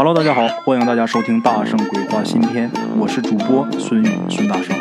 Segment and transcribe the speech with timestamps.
[0.00, 4.78] Hello，大家好，欢迎大家收听《大圣鬼话》新篇，我是主播孙宇孙大圣，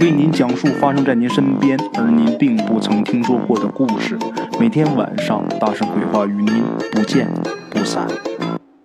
[0.00, 4.18] 为您讲述发生在您身边而您并不曾听说过的故事。
[4.58, 7.30] 每天晚上，大圣鬼话与您不见
[7.68, 8.08] 不散。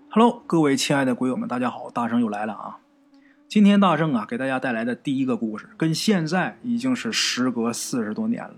[0.10, 2.80] Hello，各位亲爱的鬼友们，大家好，大圣又来了啊！
[3.48, 8.56] 今天大圣啊，给大家带来的第一个故事，跟现在已经是时隔四十多年了。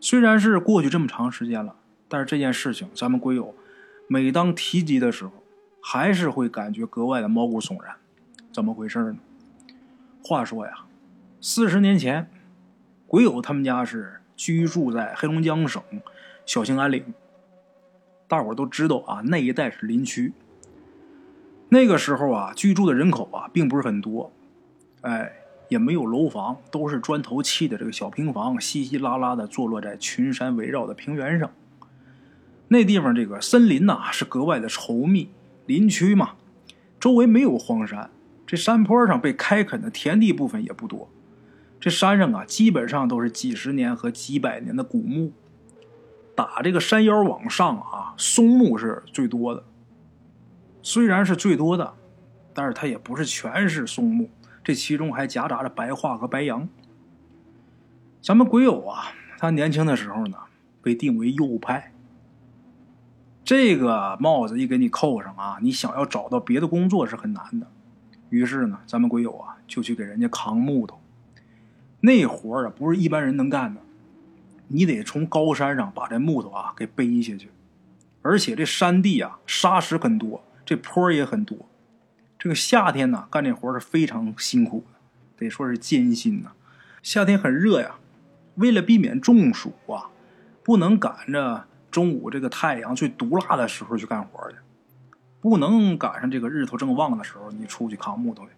[0.00, 1.76] 虽然是过去这么长时间了，
[2.08, 3.54] 但是这件事情，咱们鬼友
[4.08, 5.30] 每当提及的时候，
[5.82, 7.94] 还是会感觉格外的毛骨悚然，
[8.52, 9.18] 怎么回事呢？
[10.22, 10.84] 话说呀，
[11.40, 12.30] 四十年前，
[13.06, 15.82] 鬼友他们家是居住在黑龙江省
[16.44, 17.14] 小兴安岭，
[18.28, 20.32] 大伙都知道啊，那一带是林区。
[21.70, 24.30] 那个时候啊，居住的人口啊，并不是很多，
[25.00, 25.32] 哎，
[25.68, 31.50] 也没有楼房，都是砖头砌的这个小平房，稀稀拉拉的坐落在群山围绕的平原上。
[32.68, 35.30] 那地方这个森林呐，是格外的稠密。
[35.70, 36.32] 林区嘛，
[36.98, 38.10] 周围没有荒山，
[38.44, 41.08] 这山坡上被开垦的田地部分也不多。
[41.78, 45.32] 这山上啊，基本上都是几十年和几百年的古木。
[46.34, 49.62] 打这个山腰往上啊，松木是最多的。
[50.82, 51.94] 虽然是最多的，
[52.52, 54.28] 但是它也不是全是松木，
[54.64, 56.68] 这其中还夹杂着白桦和白杨。
[58.20, 60.36] 咱们鬼友啊，他年轻的时候呢，
[60.82, 61.92] 被定为右派。
[63.50, 67.66] 这个帽子一给你扣上啊，你想要找到别的工作是很难的。
[68.28, 71.00] 于是呢，咱们鬼友啊就去给人家扛木头。
[71.98, 73.80] 那活儿啊不是一般人能干的，
[74.68, 77.50] 你得从高山上把这木头啊给背下去，
[78.22, 81.58] 而且这山地啊沙石很多，这坡也很多。
[82.38, 84.98] 这个夏天呢干这活是非常辛苦的，
[85.36, 86.52] 得说是艰辛呐。
[87.02, 87.96] 夏天很热呀，
[88.54, 90.06] 为了避免中暑啊，
[90.62, 91.64] 不能赶着。
[91.90, 94.56] 中午这个太阳最毒辣的时候去干活去，
[95.40, 98.50] 不能赶上这个日头正旺的时候你出去扛木头去，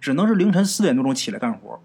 [0.00, 1.80] 只能是凌晨四点多钟起来干活。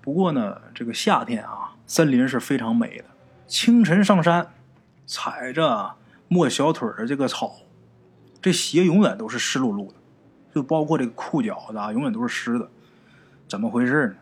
[0.00, 3.04] 不过呢，这个夏天啊，森林是非常美的。
[3.46, 4.48] 清晨上山，
[5.06, 5.94] 踩着
[6.28, 7.52] 没小腿的这个草，
[8.42, 9.94] 这鞋永远都是湿漉漉的，
[10.54, 12.68] 就包括这个裤脚子啊，永远都是湿的。
[13.46, 14.14] 怎么回事呢？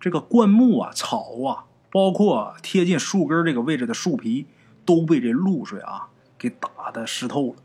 [0.00, 4.46] 这个灌木啊、草啊，包括贴近树根这个位置的树皮。
[4.88, 7.56] 都被这露水啊给打的湿透了。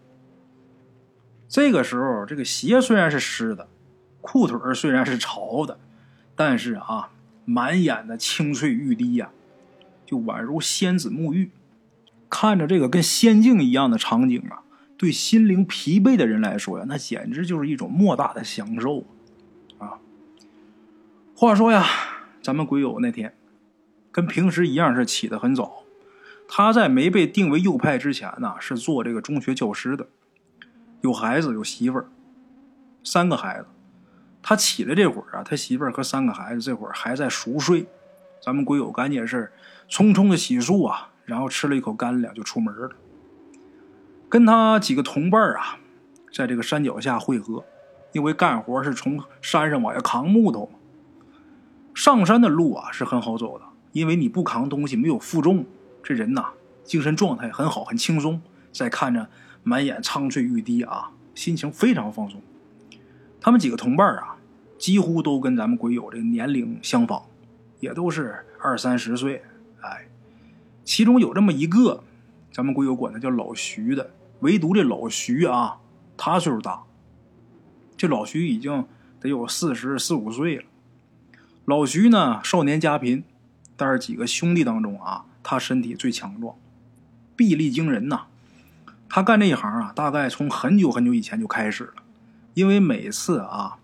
[1.48, 3.70] 这个时候，这个鞋虽然是湿的，
[4.20, 5.80] 裤腿虽然是潮的，
[6.36, 7.12] 但是啊，
[7.46, 9.30] 满眼的青翠欲滴呀，
[10.06, 11.52] 就宛如仙子沐浴。
[12.30, 14.64] 看着这个跟仙境一样的场景啊，
[14.98, 19.06] 对心灵疲惫的人来说呀，那简直就是一种莫大的享受
[19.78, 20.00] 啊！
[21.34, 21.86] 话说呀，
[22.42, 23.34] 咱们鬼友那天
[24.12, 25.83] 跟平时一样是起得很早。
[26.48, 30.08] 他在没被定为右派之前呢，是做这个中学教师的，
[31.02, 32.08] 有孩子有媳妇儿，
[33.04, 33.66] 三个孩子。
[34.42, 37.88] 他起来这会儿啊，他媳妇儿和三个孩子这会儿还在熟睡。
[38.42, 39.52] 咱们鬼友赶紧是
[39.90, 42.90] 匆匆的洗漱啊，然后吃了一口干粮就出门了，
[44.28, 45.80] 跟他几个同伴啊，
[46.34, 47.64] 在这个山脚下汇合，
[48.12, 50.78] 因为干活是从山上往下扛木头嘛。
[51.96, 55.66] 上山的路啊是很好走的，因为你不扛东西，没有负重。
[56.04, 56.50] 这人呐，
[56.84, 58.42] 精神状态很好，很轻松。
[58.74, 59.30] 再看着
[59.64, 62.42] 满眼苍翠欲滴啊，心情非常放松。
[63.40, 64.36] 他们几个同伴啊，
[64.78, 67.24] 几乎都跟咱们鬼友这个年龄相仿，
[67.80, 69.44] 也都是二三十岁。
[69.82, 70.08] 哎，
[70.84, 72.04] 其中有这么一个，
[72.52, 74.12] 咱们鬼友管他叫老徐的。
[74.40, 75.78] 唯独这老徐啊，
[76.18, 76.84] 他岁数大。
[77.96, 78.86] 这老徐已经
[79.22, 80.64] 得有四十四五岁了。
[81.66, 83.24] 老徐呢，少年家贫，
[83.78, 85.26] 但是几个兄弟当中啊。
[85.44, 86.56] 他身体最强壮，
[87.36, 88.28] 臂力惊人呐！
[89.10, 91.94] 他干这一行啊，大概从很久很久以前就开始了。
[92.54, 93.78] 因为每次啊，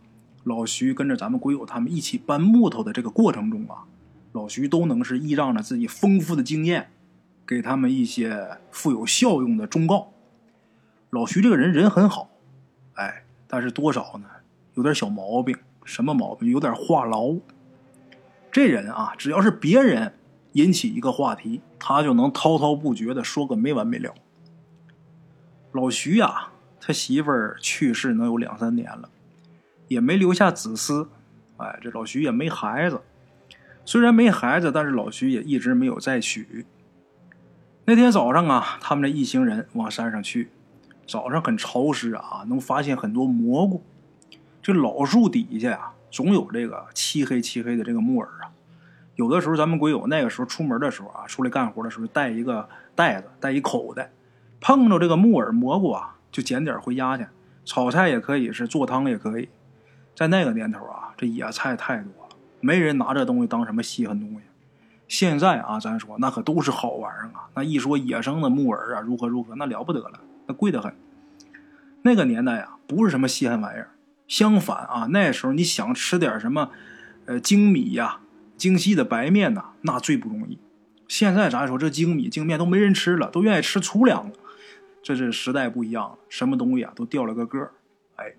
[0.43, 3.83] 老徐跟着咱们鬼友他们一起搬木头的这个过程中啊，
[4.31, 6.89] 老徐都能是依仗着自己丰富的经验，
[7.45, 10.13] 给他们一些富有效用的忠告。
[11.09, 12.29] 老徐这个人人很好，
[12.93, 14.27] 哎，但是多少呢，
[14.75, 15.57] 有点小毛病。
[15.83, 16.49] 什么毛病？
[16.49, 17.41] 有点话痨。
[18.51, 20.13] 这人啊，只要是别人。
[20.53, 24.13] 引起一个话题，他就能滔滔不绝的说个没完没了。
[25.71, 26.49] 老徐呀，
[26.81, 29.09] 他媳妇儿去世能有两三年了，
[29.87, 31.07] 也没留下子嗣。
[31.57, 33.01] 哎，这老徐也没孩子。
[33.85, 36.65] 虽然没孩子，但是老徐也一直没有再娶。
[37.85, 40.49] 那天早上啊，他们这一行人往山上去。
[41.07, 43.83] 早上很潮湿啊，能发现很多蘑菇。
[44.61, 48.29] 这老树底下呀，总有这个漆黑漆黑的这个木耳。
[49.19, 54.13] 有的时候，咱们鬼友那个时候出门的时候啊，出来干活的时候带一个袋子，带一口袋，
[54.61, 57.27] 碰着这个木耳蘑菇啊，就捡点回家去。
[57.65, 59.49] 炒菜也可以，是做汤也可以。
[60.15, 64.39] 在那个年头啊，这野菜太多了，没人拿这东西当什么稀罕东西。
[65.09, 67.49] 现在啊，咱说那可都是好玩意儿啊。
[67.55, 70.95] 那一说野生的木耳啊，如何如何，那了不得了，那贵得很。
[72.03, 73.89] 那个年代啊，不是什么稀罕玩意儿。
[74.29, 76.69] 相反啊，那时候你想吃点什么，
[77.25, 78.19] 呃，精米呀、
[78.59, 80.59] 精细的白面呐，那最不容易。
[81.07, 84.33] 现在咱说这精米精面都没人吃了，都愿意吃粗粮了。
[85.01, 87.71] 这是时代不一样了，什么东西啊都掉了个个儿。
[88.17, 88.35] 哎，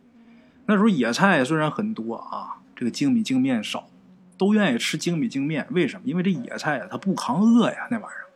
[0.67, 3.89] 那时候野菜虽然很多啊，这个精米精面少，
[4.39, 5.67] 都愿意吃精米精面。
[5.71, 6.03] 为什么？
[6.05, 8.27] 因为这野菜啊，它不扛饿呀，那玩意儿。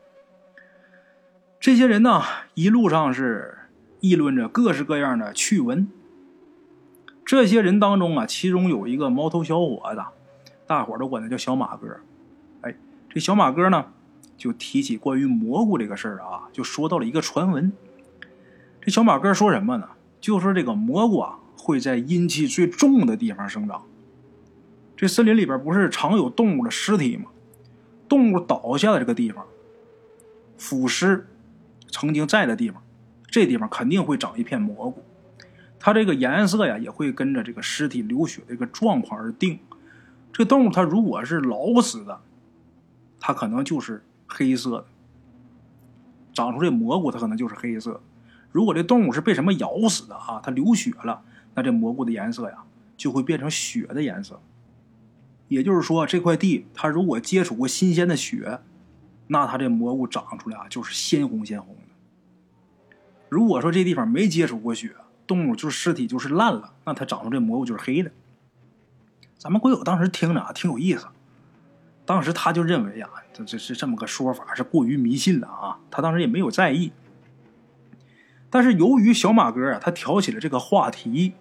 [1.61, 2.23] 这些人呢，
[2.55, 3.59] 一路上是
[4.01, 5.89] 议论着各式各样的趣闻。
[7.25, 10.03] 这些人当中啊，其中有一个毛头小伙子，
[10.75, 11.87] 大伙都管他叫小马哥。
[12.63, 12.75] 哎，
[13.09, 13.87] 这小马哥呢，
[14.37, 17.73] 就提起关于蘑菇这个事儿啊，就说到了一个传闻。
[18.81, 19.91] 这小马哥说什么呢？
[20.21, 23.85] 就说这个蘑菇啊，会在阴气最重的地方生长。
[24.97, 27.31] 这森林里边不是常有动物的尸体吗？
[28.09, 29.47] 动物倒下的这个地方，
[30.59, 31.29] 腐尸
[31.89, 32.83] 曾经在的地方，
[33.29, 35.05] 这地方肯定会长一片蘑菇。
[35.79, 39.61] 它这个颜色呀，也会跟着这个尸体流血的一个状况而定。
[40.35, 42.21] 这动物它如果是老死的，
[43.21, 44.85] 它可能就是黑色的；
[46.35, 48.01] 长出这蘑菇，它可能就是黑色。
[48.51, 51.23] 如果这动物是被什么咬死的啊，它流血了，
[51.55, 52.65] 那这蘑菇的颜色呀，
[52.97, 54.41] 就会变成血的颜色。
[55.47, 58.59] 也就是说，这块地它如果接触过新鲜的血，
[59.29, 62.97] 那它这蘑菇长出来啊，就是鲜红鲜红的。
[63.29, 64.97] 如果说这地方没接触过血，
[65.29, 68.11] 动物就是尸体，就是烂了，那它长出这蘑菇就是黑的。
[69.45, 71.07] 咱们鬼友当时听着啊，挺有意思。
[72.07, 75.79] 当时他就认为呀，这这是这么个说法，是过于迷信了啊。
[75.91, 76.93] 他当时也没有在意。
[78.49, 81.35] 但是由于小马哥啊，他挑起了这个话题，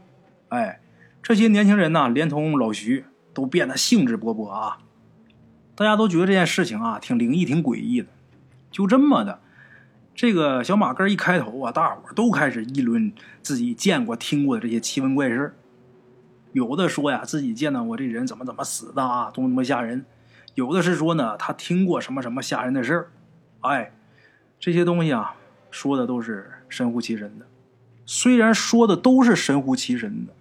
[0.50, 0.82] 哎，
[1.22, 4.80] 这些年轻人呢，连同老徐都变得兴致勃勃啊。
[5.74, 8.10] 大家都觉得这件事情啊，挺灵异、挺诡异的。
[8.70, 9.40] 就这么的。
[10.14, 15.56] 这个小马哥一开头啊，大伙都开始议论自己见过、听过的这些奇闻怪事
[16.54, 20.06] 有的说呀，自己见到过这人怎么怎么死的啊，多么吓人；
[20.56, 23.12] 有的是说呢，他听过什么什么吓人的事儿。
[23.60, 23.94] 哎，
[24.60, 25.36] 这些东西啊，
[25.70, 27.46] 说的都是神乎其神的。
[28.06, 30.34] 虽然说的都是神乎其神的，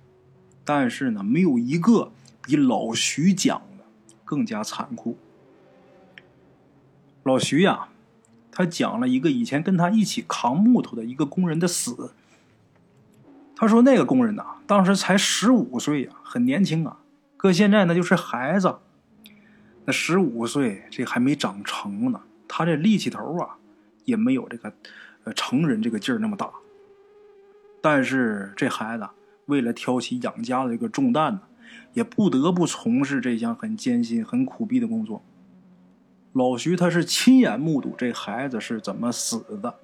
[0.65, 2.13] 但是呢，没有一个
[2.43, 3.85] 比老徐讲的
[4.25, 5.17] 更加残酷。
[7.25, 7.89] 老徐呀。
[8.55, 12.13] 他讲了一个以前跟他一起扛木头的一个工人的死。
[13.63, 16.99] 他说那个工人呐，当时才十五岁呀，很年轻啊，
[17.37, 18.75] 搁现在那就是孩子。
[19.85, 23.55] 那十五岁，这还没长成呢，他这力气头啊，
[24.05, 24.73] 也没有这个
[25.23, 26.51] 呃成人这个劲儿那么大。
[27.81, 29.09] 但是这孩子
[29.47, 31.43] 为了挑起养家的这个重担呢，
[31.93, 35.23] 也不得不从事这项很艰辛、很苦逼的工作。
[36.33, 39.77] 老徐他是亲眼目睹这孩子是怎么死的。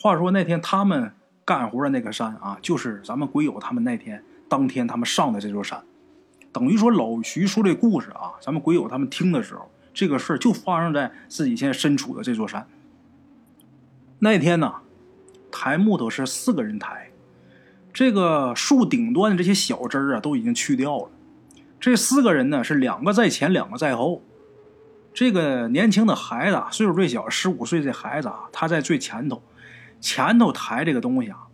[0.00, 1.12] 话说那天他们
[1.44, 5.82] 干活的那个山啊，就是咱们鬼友他们那天当天他们上的这座山。
[6.52, 12.66] 等于说老徐说这故事啊，咱们鬼友他们听的时候，这个事儿就发生在自己现在身处的这座山。
[14.18, 14.74] 那天呢，
[15.50, 17.10] 抬木头是四个人抬，
[17.92, 21.08] 这个树顶端的这些小枝啊都已经去掉了。
[21.80, 24.22] 这四个人呢是两个在前，两个在后。
[25.14, 29.42] 这个年轻的孩子，岁数最小，十五岁这孩子啊，他在最前头，
[30.02, 31.46] 前头抬这个东西啊，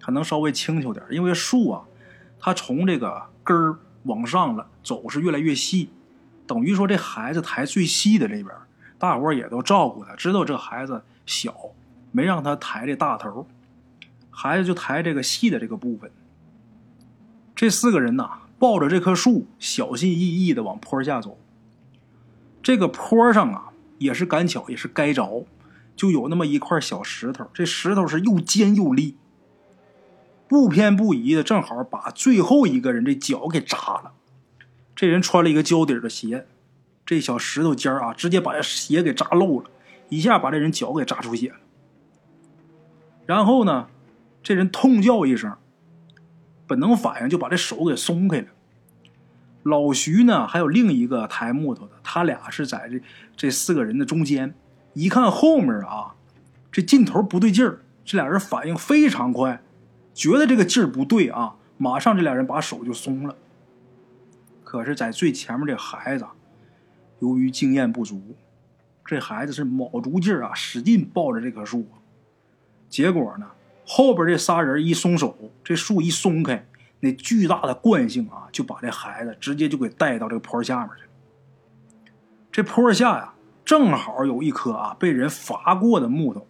[0.00, 1.82] 可能稍微轻巧点，因为树啊，
[2.38, 5.88] 它从这个根儿往上了走是越来越细，
[6.46, 8.54] 等于说这孩子抬最细的这边，
[8.98, 11.54] 大伙也都照顾他，知道这孩子小，
[12.12, 13.46] 没让他抬这大头，
[14.30, 16.10] 孩子就抬这个细的这个部分。
[17.56, 21.38] 这四个人呐，抱着这棵树，小心翼翼的往坡下走。
[22.62, 25.46] 这个坡上啊，也是赶巧，也是该着，
[25.96, 27.46] 就有那么一块小石头。
[27.52, 29.16] 这石头是又尖又利，
[30.48, 34.12] 不偏不倚的，正好把最后一个人这脚给扎了。
[34.94, 36.46] 这人穿了一个胶底的鞋，
[37.04, 39.70] 这小石头尖啊，直接把这鞋给扎漏了，
[40.08, 41.56] 一下把这人脚给扎出血了。
[43.26, 43.88] 然后呢，
[44.42, 45.56] 这人痛叫一声，
[46.66, 48.46] 本能反应就把这手给松开了。
[49.62, 53.00] 老徐呢，还有另一个抬木头的，他俩是在这
[53.36, 54.54] 这四个人的中间。
[54.94, 56.14] 一看后面啊，
[56.72, 59.60] 这劲头不对劲儿，这俩人反应非常快，
[60.14, 63.36] 觉得这个劲儿不对啊，马上这俩人把手就松了。
[64.62, 66.26] 可是，在最前面这孩子，
[67.18, 68.34] 由于经验不足，
[69.04, 71.86] 这孩子是卯足劲儿啊，使劲抱着这棵树，
[72.88, 73.46] 结果呢，
[73.86, 76.66] 后边这仨人一松手，这树一松开，
[77.00, 81.10] 那巨大的惯性啊，就把这孩子直接就给带到这个坡下面去了。
[82.50, 83.33] 这坡下呀，
[83.64, 86.46] 正好有一棵啊被人伐过的木头。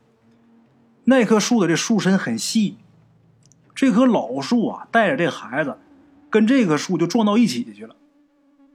[1.04, 2.78] 那棵树的这树身很细，
[3.74, 5.78] 这棵老树啊带着这孩子，
[6.30, 7.94] 跟这棵树就撞到一起去了。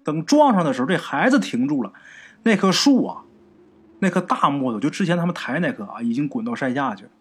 [0.03, 1.91] 等撞上的时候，这孩子停住了，
[2.43, 3.23] 那棵树啊，
[3.99, 7.11] 那棵大木头就之前他们抬那棵啊，已经滚到山下去了。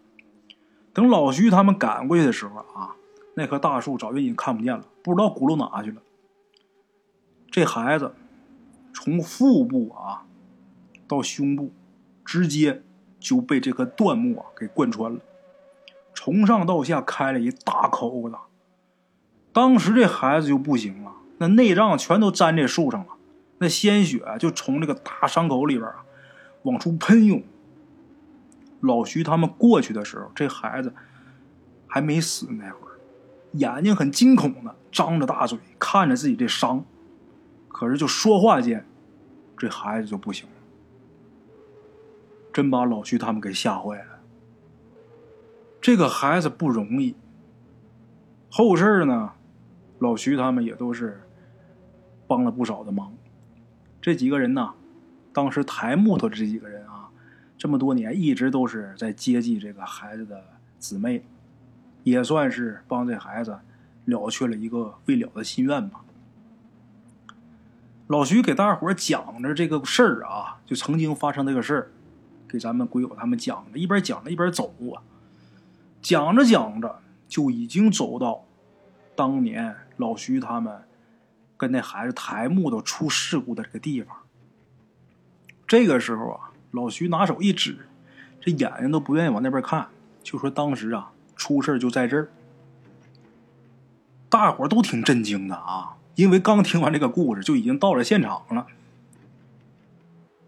[0.92, 2.94] 等老徐他们赶过去的时候啊，
[3.34, 6.00] 那棵大树早就已经看不见了，不知道轱辘哪去了。
[7.50, 8.14] 这孩子
[8.92, 10.24] 从腹部啊
[11.08, 11.72] 到胸部，
[12.24, 12.82] 直接
[13.18, 15.18] 就被这棵断木啊给贯穿了，
[16.14, 18.36] 从上到下开了一大口子。
[19.52, 21.12] 当时这孩子就不行了。
[21.38, 23.14] 那内脏全都粘这树上了，
[23.58, 26.04] 那鲜血就从这个大伤口里边啊
[26.62, 27.42] 往出喷涌。
[28.80, 30.92] 老徐他们过去的时候，这孩子
[31.86, 32.98] 还没死那会儿，
[33.52, 36.84] 眼睛很惊恐的张着大嘴看着自己这伤，
[37.68, 38.84] 可是就说话间，
[39.56, 40.52] 这孩子就不行了，
[42.52, 44.20] 真把老徐他们给吓坏了。
[45.80, 47.14] 这个孩子不容易，
[48.50, 49.32] 后事呢，
[49.98, 51.22] 老徐他们也都是。
[52.30, 53.14] 帮了不少的忙，
[54.02, 54.74] 这几个人呢，
[55.32, 57.08] 当时抬木头这几个人啊，
[57.56, 60.44] 这么多年一直都是在接济这个孩子的
[60.78, 61.24] 姊妹，
[62.02, 63.60] 也算是帮这孩子
[64.04, 66.04] 了却了一个未了的心愿吧。
[68.08, 71.90] 老徐给大伙讲着这个事儿啊，就曾经发生这个事儿，
[72.48, 75.02] 给咱们鬼友他们讲着，一边讲着一边走啊，
[76.00, 78.44] 讲着讲着就已经走到
[79.14, 80.82] 当年老徐他们。
[81.60, 84.16] 跟那孩子抬木头出事故的这个地方，
[85.66, 87.88] 这个时候啊，老徐拿手一指，
[88.40, 89.88] 这眼睛都不愿意往那边看，
[90.22, 92.30] 就说当时啊出事就在这儿。
[94.28, 98.68] 大伙都挺震惊的啊，因为刚听完这个故事就已经到了现场了。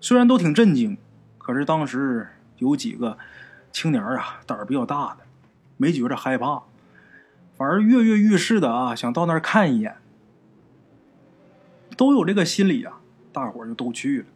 [0.00, 0.96] 虽然都挺震惊，
[1.40, 2.28] 可是当时
[2.58, 3.18] 有几个
[3.72, 5.24] 青年啊胆儿比较大的，
[5.76, 6.62] 没觉着害怕，
[7.56, 9.96] 反而跃跃欲试的啊想到那儿看一眼。
[11.96, 13.00] 都有这个心理啊，
[13.32, 14.26] 大伙儿就都去了。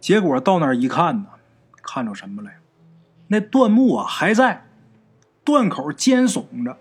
[0.00, 1.26] 结果到那儿一看呢，
[1.82, 2.50] 看着什么了？
[3.28, 4.66] 那断木啊还在，
[5.44, 6.78] 断口尖耸着，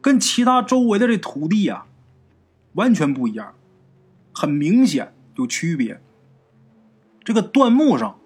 [0.00, 1.86] 跟其他周围的这土地啊
[2.74, 3.54] 完全不一样，
[4.32, 6.00] 很明显有区别。
[7.24, 8.18] 这个断木上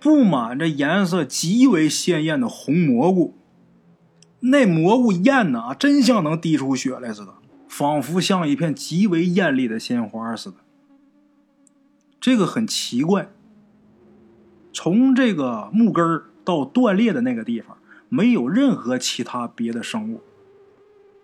[0.00, 3.34] 布满着颜色极为鲜艳的红蘑菇，
[4.40, 7.34] 那蘑菇艳呐，真像能滴出血来似的。
[7.68, 10.56] 仿佛像一片极为艳丽的鲜花似的。
[12.20, 13.30] 这个很奇怪。
[14.74, 17.78] 从这个木根到断裂的那个地方，
[18.10, 20.20] 没有任何其他别的生物，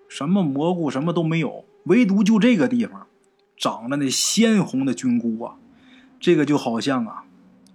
[0.08, 3.06] 什么蘑菇什么都没有，唯独就这个地方，
[3.54, 5.57] 长着那鲜红的菌菇啊！
[6.20, 7.24] 这个就好像啊，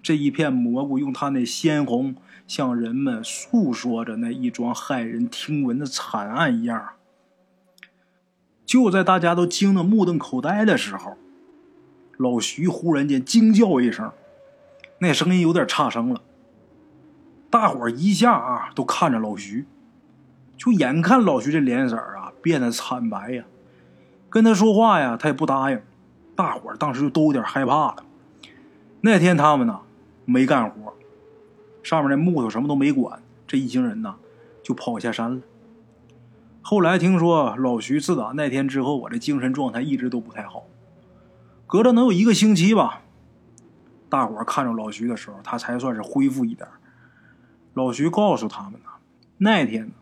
[0.01, 2.15] 这一片蘑菇用它那鲜红，
[2.47, 6.89] 向人们诉说着那一桩骇人听闻的惨案一样。
[8.65, 11.17] 就在大家都惊得目瞪口呆的时候，
[12.17, 14.11] 老徐忽然间惊叫一声，
[14.99, 16.21] 那声音有点差声了。
[17.49, 19.65] 大伙儿一下啊都看着老徐，
[20.57, 23.43] 就眼看老徐这脸色啊变得惨白呀，
[24.29, 25.79] 跟他说话呀他也不答应。
[26.35, 28.03] 大伙儿当时就都有点害怕了。
[29.05, 29.81] 那天他们呢
[30.23, 30.93] 没干活，
[31.83, 34.15] 上面那木头什么都没管，这一行人呢
[34.63, 35.41] 就跑下山了。
[36.61, 40.63] 后来听说老徐自打那天之后，我这精神状态一直都不太好。
[41.67, 43.01] 隔了能有一个星期吧，
[44.07, 46.65] 大伙看着老徐的时候，他才算是恢复一点。
[47.73, 48.89] 老徐告诉他们呢，
[49.39, 49.93] 那天呢，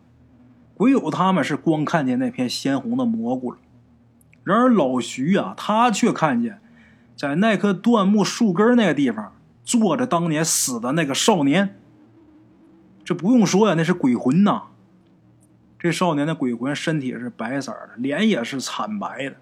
[0.74, 3.58] 鬼友他们是光看见那片鲜红的蘑菇了，
[4.44, 6.60] 然而老徐啊，他却看见
[7.16, 11.78] 在那棵断木树根那个地方坐着当年死的那个少年。
[13.04, 14.62] 这不用说呀，那是鬼魂呐。
[15.78, 19.36] 这少年的鬼魂身体是白色的，脸也是惨白的，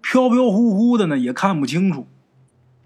[0.00, 2.06] 飘飘忽忽的呢，也看不清楚。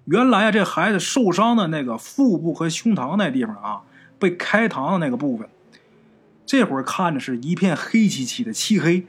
[0.07, 3.83] 原来啊，这孩子受伤的那个腹部和胸膛那地方啊，
[4.18, 5.49] 被开膛的那个部分，
[6.45, 9.07] 这会儿看着是一片黑漆漆的漆黑。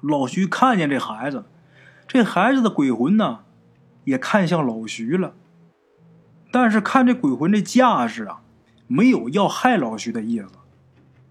[0.00, 1.44] 老徐看见这孩子，
[2.12, 3.44] 这孩子的鬼魂呢，
[4.02, 5.32] 也看向老徐了，
[6.50, 8.42] 但是看这鬼魂这架势啊，
[8.88, 10.48] 没有要害老徐的意思。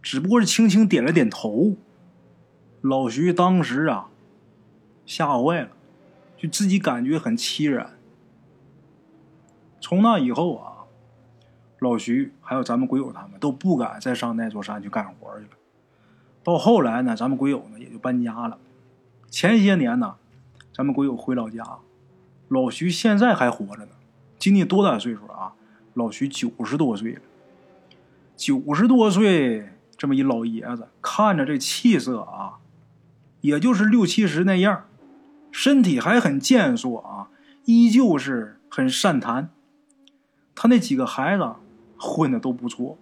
[0.02, 1.76] 只不过是轻轻点了点头，
[2.80, 4.08] 老徐当时啊
[5.06, 5.72] 吓坏了，
[6.38, 7.98] 就自己感觉很凄然。
[9.82, 10.88] 从那以后啊，
[11.80, 15.52] 老徐还有咱们鬼友他们都不敢再上那座山去干活去了。
[16.42, 18.58] 到后来呢，咱们鬼友呢也就搬家了。
[19.30, 20.16] 前些年呢，
[20.80, 21.62] 咱们鬼友回老家，
[22.48, 23.92] 老徐现在还活着呢。
[24.38, 25.52] 今年多大岁数啊？
[25.94, 27.22] 老徐九十多岁了。
[28.38, 32.60] 九十多岁这么一老爷子，看着这气色啊，
[33.42, 34.86] 也就是六七十那样，
[35.52, 37.28] 身体还很健硕啊，
[37.66, 39.50] 依旧是很善谈。
[40.56, 41.56] 他那几个孩子
[41.98, 42.98] 混的都不错。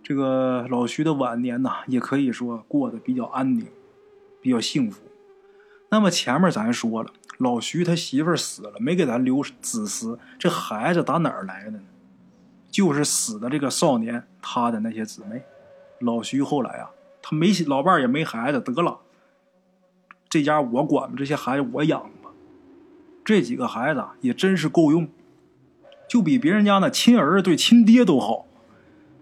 [0.00, 3.66] 这个老徐的晚年呐，也可以说过得比较安宁，
[4.40, 5.02] 比较幸福。
[5.88, 11.80] 那么前面咱说了，老徐他媳妇死了，没给咱留子嗣，这孩子打哪儿来的呢？
[12.70, 15.42] 就是死的这个少年他的那些姊妹。
[16.00, 16.90] 老徐后来啊，
[17.22, 18.98] 他没老伴儿也没孩子，得了，
[20.28, 22.30] 这家我管吧，这些孩子我养吧。
[23.24, 25.08] 这几个孩子也真是够用，
[26.06, 28.46] 就比别人家那亲儿子对亲爹都好。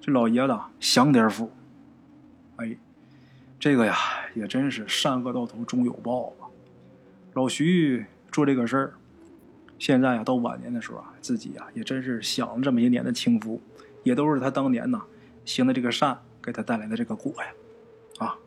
[0.01, 1.53] 这老爷子享点福，
[2.57, 2.77] 哎，
[3.61, 3.97] 这个呀
[4.35, 6.44] 也真是善恶到头终有报吧。
[7.35, 8.95] 老徐做这个事儿，
[9.79, 13.61] 现在啊到晚年的时候啊，自己啊也真是享了这么些年的清福，
[14.05, 15.03] 也都是他当年呐
[15.45, 18.27] 行的这个善给他带来的这个果呀。
[18.27, 18.39] 啊，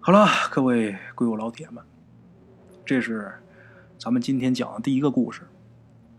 [0.00, 1.84] 好了，各位鬼友老铁们，
[2.84, 3.34] 这是
[3.98, 5.42] 咱们今天讲的第一个故事。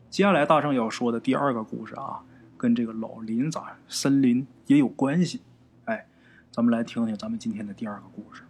[0.10, 2.24] 接下来大圣要说的第二个故事啊。
[2.60, 5.42] 跟这个老林子、森林也有关系，
[5.86, 6.08] 哎，
[6.50, 8.42] 咱们来听听咱们今天的第二个故事。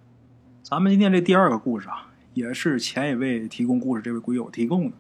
[0.64, 4.96] 咱们今天这第二个故事啊，也是前一位提供故事这位鬼友提供的。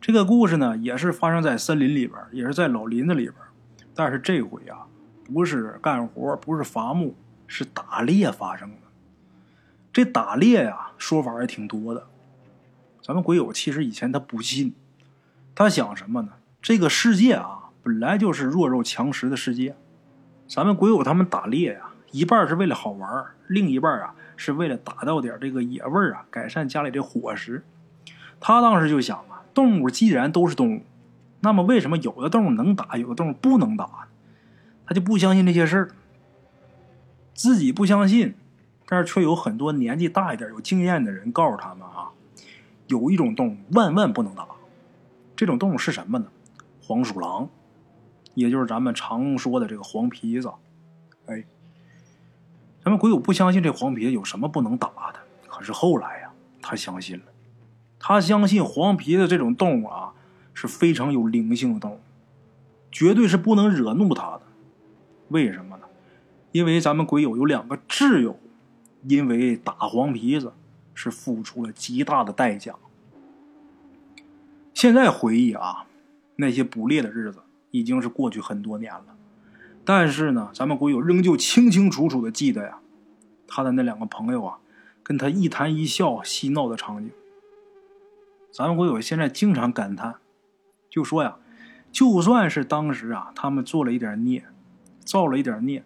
[0.00, 3.34] 这个故事呢，也是发生在森林里边，也是在老林子里边。
[3.94, 4.86] 但是这回啊，
[5.24, 7.14] 不是干活，不是伐木，
[7.46, 8.76] 是打猎发生的。
[9.92, 12.06] 这打猎呀，说法也挺多的。
[13.02, 14.74] 咱们鬼友其实以前他不信，
[15.54, 16.30] 他想什么呢？
[16.62, 17.58] 这个世界啊。
[17.82, 19.74] 本来就是弱肉强食的世界，
[20.46, 27.62] 咱们鬼友他们打猎呀，一半是为了好玩，另一半啊是为了打到点这个野味啊，改善家里的伙食。
[28.40, 30.82] 他当时就想啊，动物既然都是动物，
[31.40, 34.08] 那么为什么有的动物能打，有的动物不能打？
[34.86, 35.90] 他就不相信这些事儿，
[37.34, 38.34] 自己不相信，
[38.86, 42.10] 但是却有很多年纪大一点、有经验的人告诉他们啊，
[42.88, 44.46] 有一种动物万万不能打，
[45.36, 46.26] 这种动物是什么呢？
[46.82, 47.48] 黄鼠狼。
[48.34, 50.50] 也就是咱们常说的这个黄皮子，
[51.26, 51.44] 哎，
[52.90, 57.24] 咱们鬼友不相信这黄皮子有什么不能打的，可是后来呀，他相信了，
[58.00, 60.12] 他相信黄皮子这种动物啊
[60.52, 62.00] 是非常有灵性的动物，
[62.90, 64.40] 绝对是不能惹怒他的。
[65.28, 65.84] 为什么呢？
[66.50, 68.36] 因为咱们鬼友有两个挚友，
[69.04, 70.52] 因为打黄皮子
[70.92, 72.74] 是付出了极大的代价。
[74.74, 75.86] 现在回忆啊，
[76.34, 77.38] 那些捕猎的日子。
[77.70, 79.16] 已经是过去很多年了，
[79.92, 82.78] 但是呢，咱们鬼友仍旧清清楚楚的记得呀，
[83.48, 84.58] 他的那两个朋友啊，
[85.02, 87.10] 跟他一谈一笑、嬉闹的场景。
[88.52, 90.14] 咱们鬼友现在经常感叹，
[90.88, 91.38] 就说呀，
[91.90, 94.44] 就算是当时啊，他们做了一点孽，
[95.04, 95.82] 造了一点孽，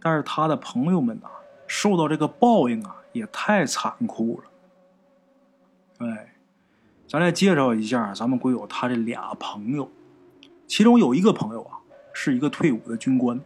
[0.00, 1.26] 但是他的朋友们呐，
[1.66, 6.06] 受到这个报应啊，也太残酷了。
[6.06, 6.34] 哎，
[7.08, 9.90] 咱来介绍一下咱们鬼友他这俩朋友。
[10.68, 11.79] 其中有一个朋友啊，
[12.12, 13.40] 是一个退伍的军官。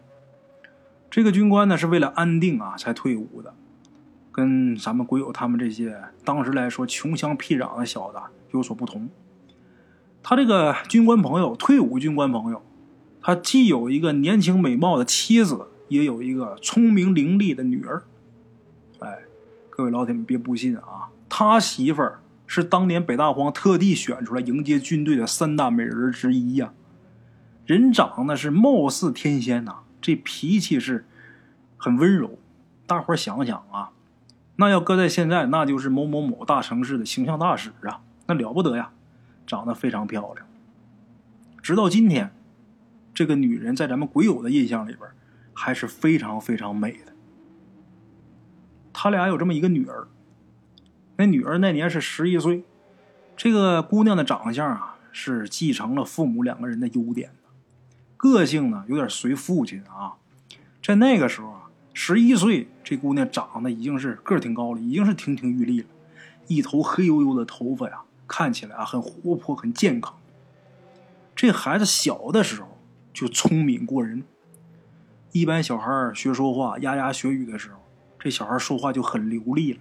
[1.10, 3.54] 这个军官呢，是为了安定啊才退伍的，
[4.32, 8.18] 跟咱们鬼友他们这些当时来说穷乡僻壤的小子
[8.50, 9.08] 有所不同。
[10.22, 12.62] 他这个军官朋友，退伍军官朋友，
[13.20, 18.02] 他既有一个年轻美貌的妻子，也有一个聪明伶俐的女儿。
[19.00, 19.18] 哎，
[19.70, 26.72] 各位老铁们别不信啊，他媳妇儿是当年北大荒特地选出来迎接军队的三大美人之一呀。
[27.66, 31.06] 人长得是貌似天仙呐，这脾气是
[31.76, 32.38] 很温柔。
[32.86, 33.90] 大伙想想啊，
[34.56, 38.90] 那要搁在现在，那就是某某某大城市的形象大使啊，那了不得呀，
[39.46, 40.46] 长得非常漂亮。
[41.62, 42.30] 直到今天，
[43.14, 45.08] 这个女人在咱们鬼友的印象里边
[45.54, 47.12] 还是非常非常美的。
[48.92, 50.06] 他俩有这么一个女儿，
[51.16, 52.64] 那女儿那年是十一岁。
[53.36, 57.30] 这个姑娘的长相啊，是继承了父母两个人的优点。
[58.24, 60.14] 个性呢有点随父亲啊，
[60.82, 65.88] 在那个时候啊，十一岁，这姑娘长得已经是个儿挺高了，已经是亭亭玉立了，
[66.46, 70.14] 一头黑油油的头发呀，看起来啊很活泼，很健康。
[71.36, 72.78] 这孩子小的时候
[73.12, 74.24] 就聪明过人，
[75.32, 77.76] 一般小孩学说话牙牙学语的时候，
[78.18, 79.80] 这小孩说话就很流利了。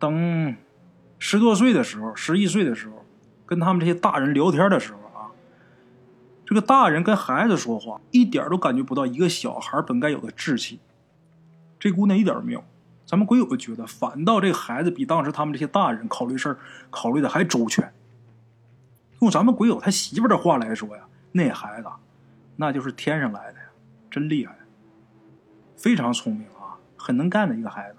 [0.00, 0.56] 等
[1.20, 3.04] 十多岁的时候，十一岁的时候，
[3.46, 4.98] 跟他们这些大人聊天的时候。
[6.46, 10.78] 这个大人跟孩子说话，一点都感觉不到一个小孩本该有的志气。
[11.78, 12.62] 这姑娘一点都没有。
[13.06, 16.58] 咱们鬼友觉得，反倒这个孩子比当时他们这些大人考虑事儿
[16.90, 17.92] 考虑的还周全。
[19.20, 21.88] 用咱们鬼友他媳妇的话来说呀，那孩子
[22.56, 23.66] 那就是天上来的呀，
[24.10, 24.56] 真厉害，
[25.76, 27.98] 非常聪明啊，很能干的一个孩子。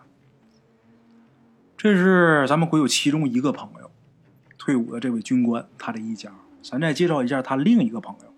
[1.77, 3.91] 这是咱们鬼友其中一个朋友，
[4.57, 6.31] 退伍的这位军官，他的一家。
[6.63, 8.33] 咱再介绍一下他另一个朋友，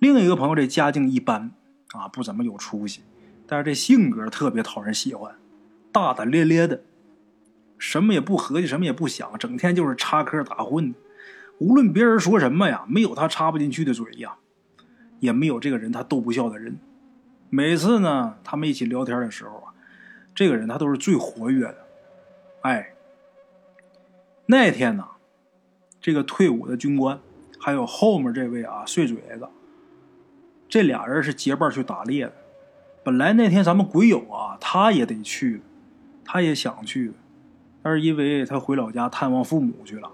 [0.00, 1.52] 另一个朋友这家境一般
[1.92, 3.02] 啊，不怎么有出息，
[3.46, 5.36] 但是这性格特别讨人喜欢。
[5.92, 6.82] 大大咧咧的，
[7.76, 10.94] 什么也不合计，什么也不想，整天就是插科打诨。
[11.58, 14.36] 无论别人说什么呀，没有他插不进去的嘴呀，
[15.18, 16.78] 也没有这个人他逗不笑的人。
[17.50, 19.74] 每次呢，他们一起聊天的时候啊，
[20.34, 21.76] 这个人他都是最活跃的。
[22.62, 22.94] 哎，
[24.46, 25.06] 那天呢，
[26.00, 27.20] 这个退伍的军官，
[27.58, 29.46] 还有后面这位啊碎嘴子，
[30.70, 32.32] 这俩人是结伴去打猎的。
[33.04, 35.60] 本来那天咱们鬼友啊，他也得去。
[36.32, 37.12] 他也想去，
[37.82, 40.08] 但是因为他回老家探望父母去了，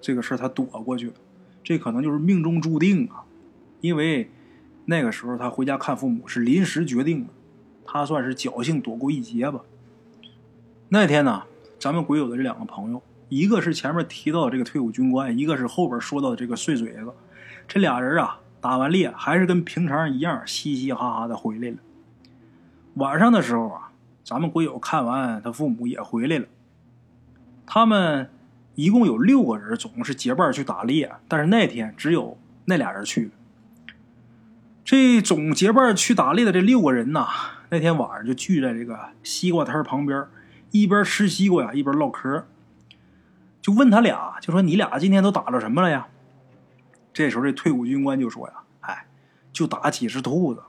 [0.00, 1.12] 这个事他躲过去了。
[1.62, 3.22] 这可能就是命中注定啊！
[3.80, 4.28] 因为
[4.86, 7.30] 那个时候他回家看父母是临时决定的，
[7.86, 9.60] 他算是侥幸躲过一劫吧。
[10.88, 11.44] 那天呢，
[11.78, 17.14] 咱们鬼友的这两个朋友，一个是前面提到的这个退伍军官，一个是后边说到的这个碎嘴子，
[17.68, 21.76] 这俩人啊，打完猎还是跟平常一样嘻嘻哈哈的回来了。
[22.94, 23.90] 晚上的时候啊。
[24.24, 26.46] 咱们鬼友看完，他父母也回来了。
[27.66, 28.30] 他们
[28.76, 31.10] 一共有六个人，总是结伴去打猎。
[31.26, 33.32] 但是那天只有那俩人去。
[34.84, 37.26] 这总结伴去打猎的这六个人呐，
[37.70, 40.24] 那天晚上就聚在这个西瓜摊旁边，
[40.70, 42.46] 一边吃西瓜呀，一边唠嗑。
[43.60, 46.06] 就问他俩，就说：“你俩今天都打着什么了呀？”
[47.12, 49.06] 这时候，这退伍军官就说：“呀，哎，
[49.52, 50.62] 就打几只兔子。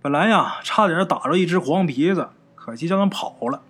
[0.00, 3.62] 本来呀，差点打着一只黄皮子。”可惜让他跑了。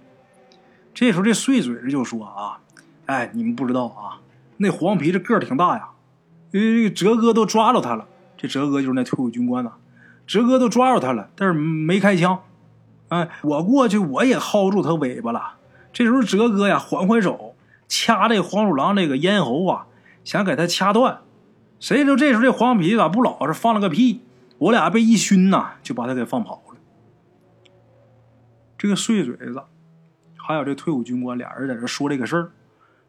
[0.94, 2.60] 这时候，这碎嘴子就说：“啊，
[3.04, 4.20] 哎，你们不知道啊，
[4.56, 5.90] 那黄皮子个儿挺大呀，
[6.50, 8.06] 因为这个哲哥都抓着他了。
[8.38, 9.72] 这哲哥就是那退伍军官呐，
[10.26, 12.40] 哲哥都抓着他了，但是没开枪。
[13.08, 15.56] 哎，我过去我也薅住他尾巴了。
[15.92, 17.54] 这时候，哲哥呀，缓缓手，
[17.88, 19.86] 掐这黄鼠狼这个咽喉啊，
[20.24, 21.20] 想给他掐断。
[21.78, 24.22] 谁知道这时候这黄皮咋不老实，放了个屁。
[24.58, 26.80] 我俩被一熏呐，就把他给放跑了。”
[28.78, 29.62] 这个碎嘴子，
[30.36, 32.52] 还有这退伍军官，俩人在这说这个事儿。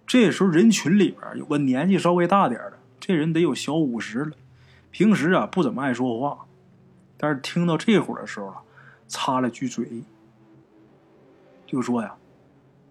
[0.05, 4.31] 这时候人群里边有个年纪稍微大点的，这人得有小五十了，
[4.91, 6.45] 平时啊不怎么爱说话，
[7.17, 8.61] 但是听到这会儿的时候啊，
[9.07, 10.03] 插了句嘴，
[11.65, 12.15] 就说呀：“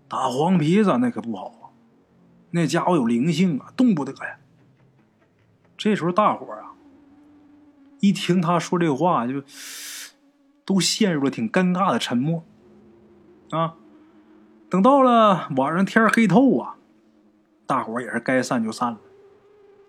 [0.08, 1.68] 打黄皮子那可不好啊，
[2.50, 4.38] 那家伙有灵性啊，动不得呀。”
[5.76, 6.72] 这时候大伙啊，
[8.00, 9.42] 一听他说这话，就
[10.64, 12.44] 都陷入了挺尴尬的沉默。
[13.50, 13.76] 啊，
[14.68, 16.76] 等到了晚上天黑透啊，
[17.66, 18.98] 大伙也是该散就散了。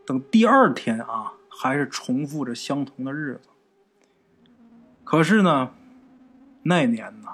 [0.05, 3.49] 等第二天啊，还是重复着相同的日子。
[5.03, 5.71] 可是呢，
[6.63, 7.29] 那年呢，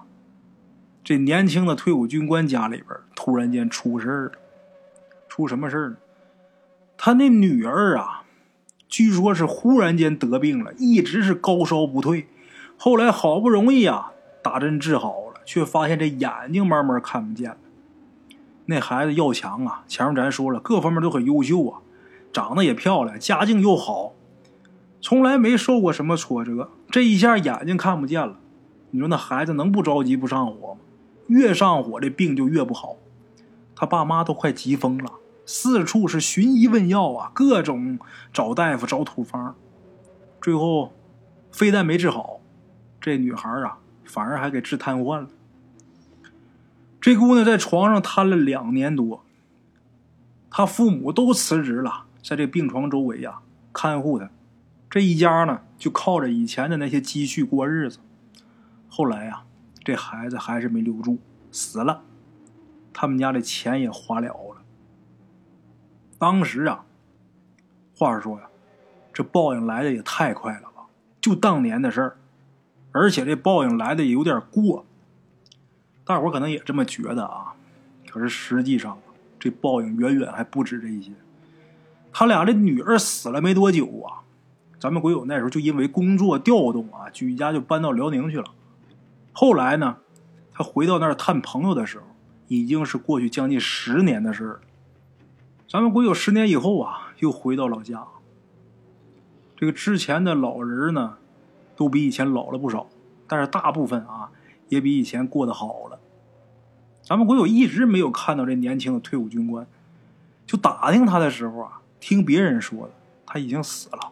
[1.03, 4.31] 这年轻的退伍军官家里边突然间出事了。
[5.27, 5.97] 出什么事呢？
[6.95, 8.22] 他那女儿啊，
[8.93, 12.27] 据说是忽然间得病了，一直是高烧不退。
[12.77, 14.11] 后来好不容易啊，
[14.43, 15.41] 打针治好了。
[15.47, 17.57] 却发现这眼睛慢慢看不见了。
[18.67, 21.79] 那孩子要强啊，前面咱说了，各方面都很优秀啊，
[22.31, 24.13] 长得也漂亮，家境又好，
[25.01, 26.69] 从来没受过什么挫折。
[26.91, 28.37] 这一下眼睛看不见了，
[28.91, 30.81] 你说那孩子能不着急不上火吗？
[31.25, 32.97] 越上火这病就越不好。
[33.75, 35.11] 他爸妈都快急疯了，
[35.45, 37.99] 四处是寻医问药啊，各种
[38.31, 39.55] 找大夫找土方，
[40.41, 40.93] 最后
[41.51, 42.39] 非但没治好，
[42.99, 43.79] 这女孩啊。
[44.05, 45.27] 反而还给治瘫痪了。
[47.01, 49.23] 这姑娘在床上瘫了两年多，
[50.51, 53.39] 她父母都辞职了，在这病床周围呀
[53.71, 54.29] 看护她。
[54.87, 57.97] 这一家呢，就靠着以前的那些积蓄过日子。
[58.87, 59.45] 后来呀，
[59.83, 61.17] 这孩子还是没留住，
[61.49, 62.03] 死了，
[62.93, 64.52] 他们家的钱也花了了。
[66.23, 66.85] 当时啊，
[67.97, 68.45] 话说呀，
[69.11, 70.85] 这报应来的也太快了吧？
[71.19, 72.15] 就当年的事儿。
[72.93, 74.85] 而且这报应来的也有点过，
[76.05, 77.55] 大伙可能也这么觉得啊。
[78.09, 78.97] 可是实际上，
[79.37, 81.11] 这报应远远还不止这些。
[82.13, 84.23] 他俩的女儿死了没多久啊，
[84.79, 88.45] 咱们鬼友那时候就因为工作调动啊，举家就搬到辽宁去了。
[89.33, 89.97] 后来呢，
[90.53, 92.05] 他回到那儿探朋友的时候，
[92.47, 94.61] 已经是过去将近十年的事儿。
[95.67, 98.05] 咱们鬼友十年以后啊，又回到老家。
[99.55, 101.17] 这个之前的老人呢，
[101.75, 102.87] 都比以前老了不少，
[103.27, 104.29] 但是大部分啊，
[104.69, 105.99] 也比以前过得好了。
[107.01, 109.65] 咱们国友一直没有看到这年轻的退伍军官，
[110.45, 112.93] 就打听他的时候啊，听别人说的，
[113.25, 114.11] 他已经死了，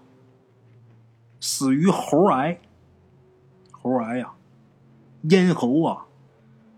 [1.39, 2.59] 死于喉癌。
[3.71, 4.33] 喉癌呀，
[5.23, 6.05] 咽喉啊，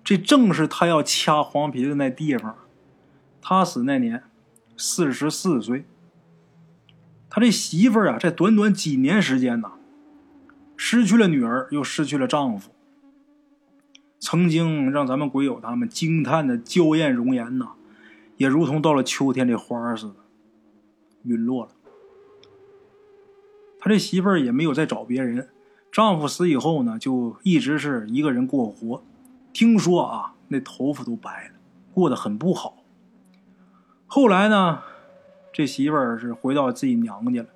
[0.03, 2.55] 这正是他要掐黄皮的那地方。
[3.41, 4.23] 他死那年
[4.77, 5.85] 四十四岁。
[7.29, 9.71] 他这媳妇儿啊，在短短几年时间呐，
[10.77, 12.71] 失去了女儿，又失去了丈夫。
[14.19, 17.71] 曾经让咱们鬼友他们惊叹的娇艳容颜呐，
[18.37, 20.15] 也如同到了秋天这花似的，
[21.23, 21.71] 陨落了。
[23.79, 25.49] 他这媳妇儿也没有再找别人，
[25.91, 29.03] 丈夫死以后呢，就一直是一个人过活。
[29.51, 31.55] 听说啊，那头发都白了，
[31.93, 32.82] 过得很不好。
[34.15, 34.83] 后来呢？
[35.51, 37.47] 这媳妇儿是回到自己娘家了。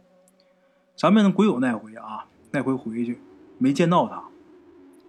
[0.95, 3.19] 咱们鬼友那回啊，那回回去
[3.59, 4.23] 没见到他。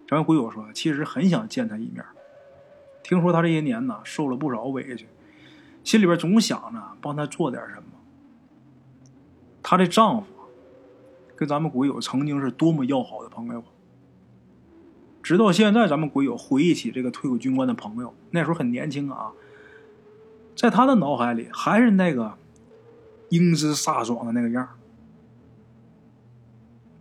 [0.06, 2.04] 咱们鬼友说，其实很想见他一面。
[3.02, 5.08] 听说他这些年呢，受了不少委屈，
[5.82, 7.84] 心里边总想着帮他做点什么。
[9.62, 10.26] 她的丈夫
[11.34, 13.64] 跟咱们鬼友曾经是多么要好的朋友。
[15.22, 19.32] 直到现在，咱们鬼友回忆起这个退伍军官的朋友，那时候很年轻啊，
[20.59, 22.37] 在他的脑海里还是那个。
[23.31, 24.66] 英姿飒爽的那个样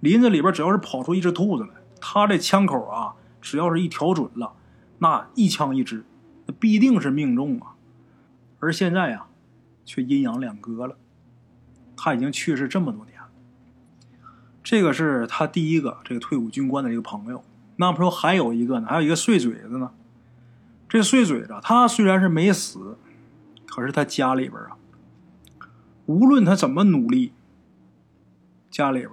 [0.02, 1.70] 林子里边只要是跑出一只兔子来，
[2.02, 4.52] 他这枪口啊，只要是一调准了，
[4.98, 6.04] 那一枪一支，
[6.46, 7.76] 那必定是命中啊。
[8.60, 9.28] 而现在呀，
[9.86, 10.98] 却阴阳两隔了。
[11.96, 13.30] 他已经去世这么多年了。
[14.62, 17.42] 这个是他第一个这个退伍军官的一个朋友。
[17.78, 19.92] 那不说还有一个呢，还有一个碎嘴子呢。
[20.90, 22.98] 这碎嘴子他虽然是没死，
[23.78, 24.76] 可是他家里边啊。
[26.08, 27.32] 无论他怎么努力，
[28.72, 29.12] 家里边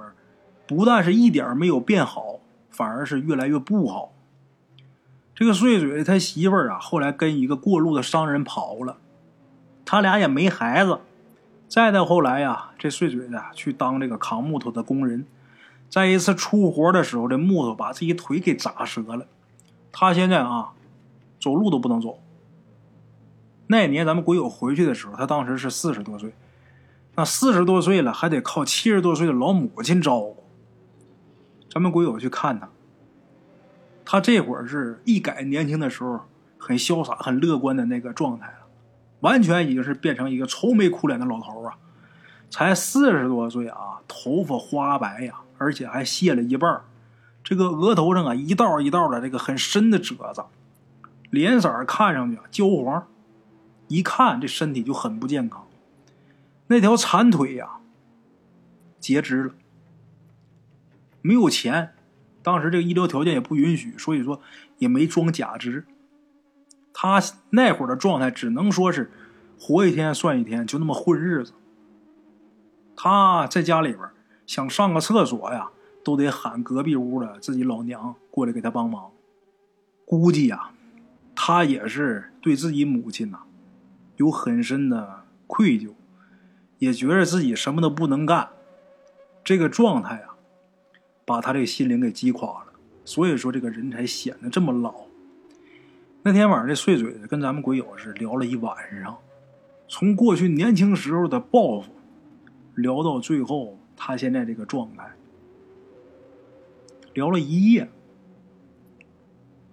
[0.66, 4.12] 不但是一点没有变好，反而是越来越不好。
[5.35, 8.96] 这个碎嘴他媳妇儿啊，后来跟一个过路的商人跑了，
[9.85, 11.00] 他俩也没孩子。
[11.68, 15.27] 再到后来呀，这碎嘴子去当这个扛木头的工人，
[15.90, 19.27] 在一次出活的时候，这木头把自己腿给砸折了。
[19.92, 20.72] 他现在啊，
[21.38, 22.18] 走路都不能走。
[23.66, 26.35] 那年咱们鬼友回去的时候，他当时是四十多岁。
[27.16, 30.44] 那四十多岁了，还得靠七十多岁的老母亲照顾。
[31.70, 32.68] 咱们鬼友去看他，
[34.05, 36.20] 他这会儿是一改年轻的时候
[36.59, 38.66] 很潇洒、很乐观的那个状态了，
[39.20, 41.77] 完全已经是变成一个愁眉苦脸的老头啊！
[42.50, 46.81] 才四十多岁啊，头发花白呀，而且还卸了一半
[47.42, 50.44] 这个额头上啊一道一道的这个很深的褶子，
[51.31, 53.07] 脸色看上去焦黄，
[53.88, 55.66] 一看这身体就很不健康。
[56.66, 57.79] 那条残腿呀，
[58.99, 59.55] 截肢了，
[61.20, 61.94] 没有钱，
[62.42, 64.40] 当时这个医疗条件也不允许，所以说
[64.79, 65.85] 也没装假肢。
[66.92, 69.11] 他那会儿的状态只能说是
[69.59, 71.53] 活一天算一天，就那么混日子。
[72.97, 74.09] 他在家里边
[74.47, 75.70] 想上个厕所呀，
[76.03, 79.11] 都得喊隔壁屋的自己老娘过来给他帮忙。
[80.07, 80.70] 估计呀，
[81.35, 83.40] 他也是对自己母亲呐
[84.16, 85.92] 有很深的愧疚。
[86.79, 88.50] 也觉得自己什么都不能干，
[89.42, 90.37] 这个状态啊，
[91.24, 92.72] 把他这个心灵给击垮了。
[93.05, 94.94] 所以说，这个人才显得这么老。
[96.22, 99.16] 那天晚上，这碎嘴子跟咱们鬼友是聊了一晚上，
[99.88, 101.92] 从过去年轻时候的抱负，
[102.74, 105.11] 聊到最后他现在这个状态，
[107.14, 107.88] 聊了一夜。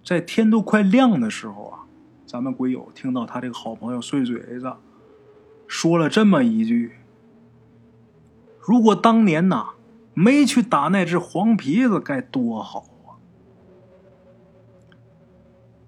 [0.04, 1.81] 在天都快亮的时候啊，
[2.32, 4.74] 咱们鬼友听到他这个好朋友碎嘴子
[5.68, 6.92] 说了这么一句。
[8.58, 9.74] 如果当年呐
[10.14, 13.20] 没去打那只黄皮子，该多好啊！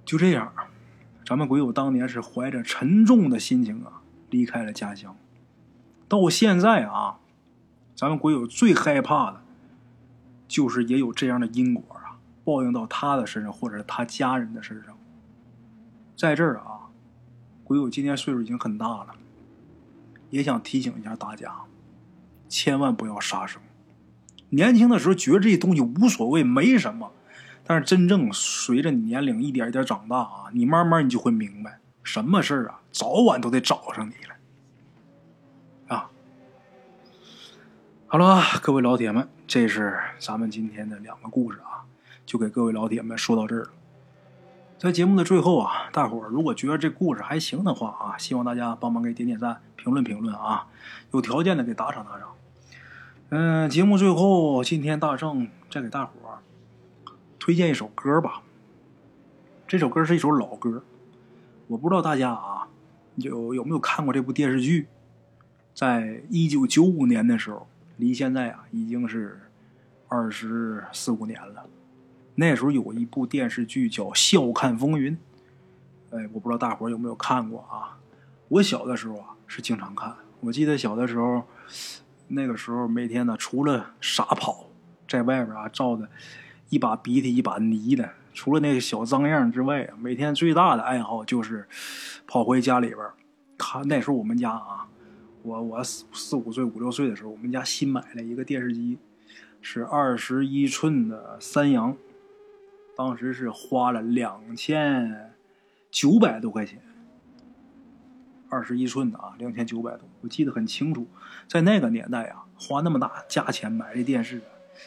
[0.05, 0.53] 就这样，
[1.25, 5.17] 咱们鬼友当年是怀着沉重的心情啊离开了家乡。
[6.07, 7.21] 到现在啊，
[7.97, 9.41] 咱们鬼友最害怕的，
[10.47, 14.95] 就是也有这样的因果啊，报应到他的身上，或者他家人的身上。
[16.17, 16.91] 在这儿啊，
[17.65, 19.09] 鬼友今年岁数已经很大了，
[20.31, 21.53] 也想提醒一下大家。
[22.49, 23.61] 千万不要杀生。
[24.51, 27.11] 年轻的时候觉得这些东西无所谓，没什么。
[27.67, 35.97] 但是真正随着你年龄一点一点长大啊，你慢慢你就会明白，什么事啊，早晚都得找上你来。
[35.97, 36.11] 啊，
[38.07, 41.83] 好了，各位老铁们，这是咱们今天的两个故事啊，
[42.27, 43.71] 就给各位老铁们说到这儿了。
[44.77, 50.67] 在节目的最后啊，大伙儿如果觉得这故事还行的话啊，希望大家帮忙给点点赞、评论评论啊，
[51.13, 52.29] 有条件的给打赏打赏。
[53.31, 56.39] 嗯，节目最后，今天大圣再给大伙儿
[57.39, 58.43] 推荐一首歌吧。
[59.67, 60.85] 这首歌是一首老歌，
[61.69, 62.69] 我不知道大家啊
[63.17, 64.89] 有有没有看过这部电视剧。
[65.73, 69.41] 在一九九五年的时候，离现在啊已经是
[70.09, 71.65] 二十四五年了。
[72.35, 75.17] 那时候有一部电视剧叫《笑看风云》，
[76.17, 77.99] 哎，我不知道大伙有没有看过啊？
[78.49, 81.45] 我小的时候啊是经常看，我记得小的时候。
[82.29, 84.71] 那个时候每天呢，除了傻跑，
[85.07, 86.09] 在外边啊照的
[86.71, 91.69] 一把鼻涕一把泥的，除了那个小脏样之外，每天最大的爱好就是
[92.27, 92.99] 跑回家里边
[93.59, 93.87] 看。
[93.87, 94.89] 那时候我们家啊，
[95.43, 98.97] 我我四四五岁五六岁的时候，我们家新买了一个电视机，
[99.61, 101.95] 是二十一寸的三洋，
[102.97, 105.33] 当时是花了两千
[105.91, 106.81] 九百多块钱。
[108.51, 111.09] 二十一寸的啊，两千九百多，我记得很清楚。
[111.49, 114.41] 在那个年代啊，花那么大价钱买这电视，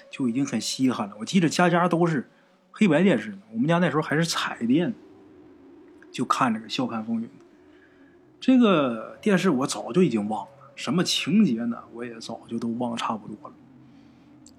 [0.10, 1.16] 就已经很稀罕了。
[1.20, 2.30] 我记得家家都是
[2.72, 4.94] 黑白电视呢，我们家那时候还是彩电，
[6.12, 7.28] 就看这个《笑看风云》。
[8.40, 11.84] 这个电视我早就已经忘了，什么情节呢？
[11.92, 13.56] 我也早就都忘差不多了。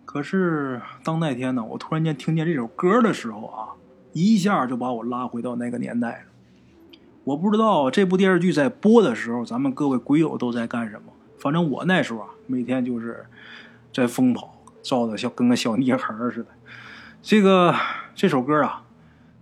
[0.08, 3.76] 可是当那天呢，我突然间听见这首歌的时候啊，
[4.14, 6.88] 一下就把我拉回到那个年代了。
[7.24, 11.12] 我不知道这部电视剧在播的时候，咱们各位鬼友都在干什么。
[11.38, 13.26] 反正我那时候啊，每天就是
[13.92, 16.46] 在疯跑，照的像跟个小泥孩似的。
[17.20, 17.74] 这个
[18.14, 18.82] 这首歌啊，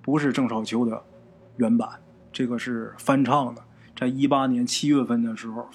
[0.03, 1.01] 不是郑少秋的
[1.59, 1.89] 原版，
[2.33, 3.63] 这个是翻唱的，
[3.97, 5.69] 在一八年七月份的时候，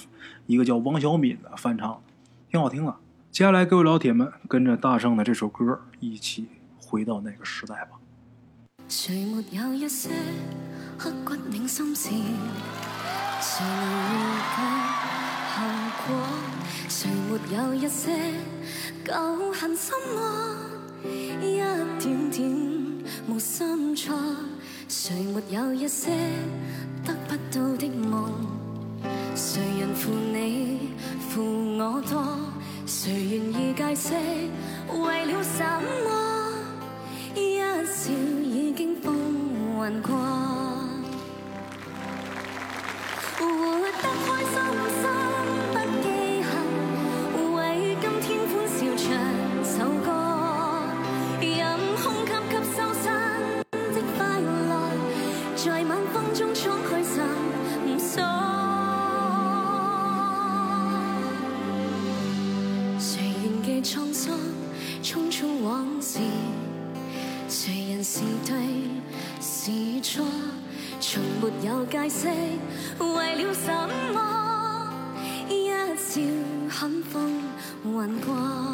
[0.47, 2.03] 一个叫王小敏的翻唱，
[2.49, 2.99] 挺好听啊。
[3.31, 7.91] 接下来，各位老铁们，跟着大圣的这首歌一起回到那个时代吧。
[8.89, 10.09] 谁没有一些
[10.97, 12.09] 刻骨铭心事？
[13.39, 14.19] 谁能预
[14.51, 14.59] 计
[15.47, 15.63] 后
[16.05, 16.27] 果？
[16.89, 18.33] 谁没有一些
[19.05, 19.13] 旧
[19.53, 20.21] 恨心魔？
[21.41, 21.55] 一
[22.01, 22.43] 点点
[23.29, 24.13] 无心错。
[24.89, 26.11] 谁没有一些
[27.05, 28.29] 得不到的梦？
[29.37, 30.89] 谁人负你
[31.29, 32.50] 负我多？
[32.93, 34.13] 谁愿意解释
[34.93, 35.63] 为了什
[36.03, 36.09] 么？
[37.33, 38.11] 一笑
[38.43, 39.15] 已经风
[39.79, 40.60] 云过。
[71.59, 72.27] 解释
[72.99, 73.71] 为了什
[74.13, 74.17] 么？
[75.49, 76.21] 一笑
[76.69, 77.43] 很风
[77.83, 78.70] 云过。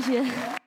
[0.00, 0.57] 谢谢。